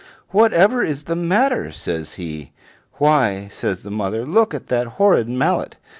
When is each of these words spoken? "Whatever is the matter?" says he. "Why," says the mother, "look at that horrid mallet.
"Whatever 0.29 0.83
is 0.83 1.03
the 1.03 1.15
matter?" 1.15 1.71
says 1.71 2.13
he. 2.15 2.53
"Why," 2.93 3.49
says 3.51 3.83
the 3.83 3.91
mother, 3.91 4.25
"look 4.25 4.55
at 4.55 4.65
that 4.69 4.87
horrid 4.97 5.29
mallet. 5.29 5.75